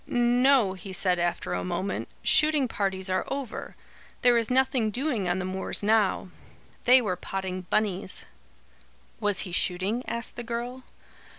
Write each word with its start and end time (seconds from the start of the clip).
"No," 0.07 0.73
he 0.73 0.93
said 0.93 1.19
after 1.19 1.53
a 1.53 1.63
moment, 1.63 2.07
"shooting 2.23 2.67
parties 2.67 3.07
are 3.07 3.23
over. 3.27 3.75
There 4.23 4.35
is 4.35 4.49
nothing 4.49 4.89
doing 4.89 5.29
on 5.29 5.37
the 5.37 5.45
moors 5.45 5.83
now. 5.83 6.29
They 6.85 7.03
were 7.03 7.15
potting 7.15 7.67
bunnies." 7.69 8.25
"Was 9.19 9.41
he 9.41 9.51
shooting?" 9.51 10.03
asked 10.07 10.37
the 10.37 10.43
girl. 10.43 10.81